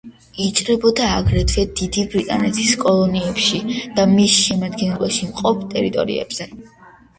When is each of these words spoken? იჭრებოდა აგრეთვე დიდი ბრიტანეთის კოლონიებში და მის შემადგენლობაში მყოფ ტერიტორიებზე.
იჭრებოდა 0.43 1.09
აგრეთვე 1.17 1.65
დიდი 1.79 2.05
ბრიტანეთის 2.13 2.73
კოლონიებში 2.85 3.63
და 4.01 4.07
მის 4.15 4.41
შემადგენლობაში 4.47 5.31
მყოფ 5.35 5.65
ტერიტორიებზე. 5.77 6.53